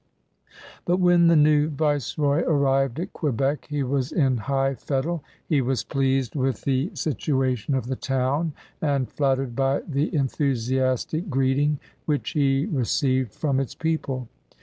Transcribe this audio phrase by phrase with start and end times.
[0.87, 5.83] ''But when the new viceroy arrived at Quebec he was in high fettle; he was
[5.83, 9.81] pleased with the THE mON GOVEBNOB 8S \ situation of the town and flattered by
[9.87, 11.77] the enthusi j astic greeting
[12.07, 14.27] which he received from its people.